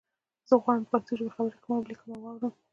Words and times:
زه 0.47 0.53
غواړم 0.63 0.83
په 0.83 0.87
پښتو 0.91 1.11
ژبه 1.19 1.31
خبری 1.35 1.53
وکړم 1.61 1.71
او 1.77 1.81
ولیکم 1.83 2.09
او 2.13 2.21
وارم 2.23 2.53